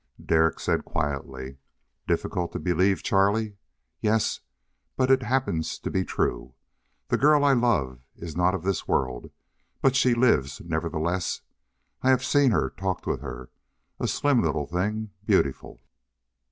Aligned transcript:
Derek 0.25 0.59
said 0.59 0.83
quietly, 0.83 1.57
"Difficult 2.07 2.53
to 2.53 2.59
believe, 2.59 3.03
Charlie? 3.03 3.57
Yes! 3.99 4.39
But 4.97 5.11
it 5.11 5.21
happens 5.21 5.77
to 5.77 5.91
be 5.91 6.03
true. 6.03 6.55
The 7.09 7.19
girl 7.19 7.43
I 7.45 7.53
love 7.53 7.99
is 8.15 8.35
not 8.35 8.55
of 8.55 8.63
this 8.63 8.87
world, 8.87 9.29
but 9.79 9.95
she 9.95 10.15
lives 10.15 10.59
nevertheless. 10.59 11.41
I 12.01 12.09
have 12.09 12.23
seen 12.23 12.49
her, 12.49 12.71
talked 12.71 13.05
with 13.05 13.21
her. 13.21 13.51
A 13.99 14.07
slim 14.07 14.41
little 14.41 14.65
thing 14.65 15.11
beautiful...." 15.27 15.83